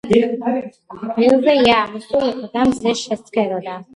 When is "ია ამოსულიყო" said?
1.65-2.49